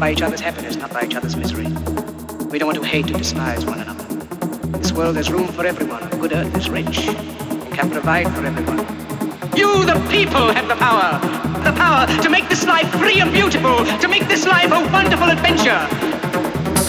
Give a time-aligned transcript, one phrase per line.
[0.00, 1.68] by each other's happiness, not by each other's misery.
[2.48, 4.02] We don't want to hate or despise one another.
[4.64, 6.08] In this world, there's room for everyone.
[6.18, 8.78] Good earth is rich and can provide for everyone.
[9.54, 11.20] You, the people, have the power.
[11.62, 15.28] The power to make this life free and beautiful, to make this life a wonderful
[15.28, 15.80] adventure.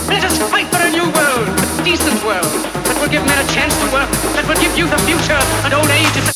[0.08, 2.52] Let us fight for a new world, a decent world,
[2.88, 5.74] that will give men a chance to work, that will give youth a future and
[5.74, 6.31] old age a.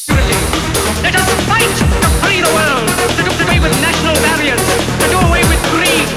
[1.06, 1.86] Let us fight to
[2.26, 6.10] free the world, to do away with national barriers, to do away with greed,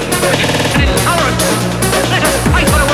[0.73, 1.45] and intolerance.
[2.09, 2.88] Let us fight for a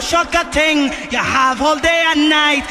[0.00, 2.64] shortcut thing you have all day and night.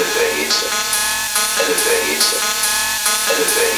[0.00, 0.70] Elevator.
[1.60, 2.40] Elevator.
[3.28, 3.69] Elevator.